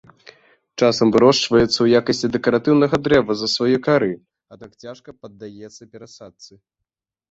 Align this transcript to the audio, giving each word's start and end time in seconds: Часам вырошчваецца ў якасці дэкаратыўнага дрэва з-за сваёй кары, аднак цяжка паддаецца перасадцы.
Часам 0.79 1.07
вырошчваецца 1.15 1.69
ў 1.81 1.87
якасці 2.01 2.31
дэкаратыўнага 2.37 2.95
дрэва 3.11 3.31
з-за 3.37 3.49
сваёй 3.59 3.79
кары, 3.91 4.11
аднак 4.57 4.71
цяжка 4.85 5.09
паддаецца 5.25 5.83
перасадцы. 5.97 6.53